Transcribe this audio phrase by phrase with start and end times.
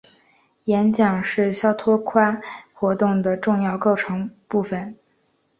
[0.63, 2.41] 演讲是肖托夸
[2.73, 4.97] 活动的重要构成部分。